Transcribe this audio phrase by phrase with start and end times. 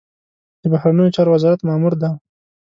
[0.61, 2.09] د بهرنیو چارو وزارت مامور دی.